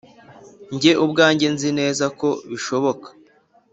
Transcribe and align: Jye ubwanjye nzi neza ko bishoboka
Jye 0.79 0.93
ubwanjye 1.03 1.47
nzi 1.53 1.69
neza 1.79 2.05
ko 2.19 2.27
bishoboka 2.49 3.07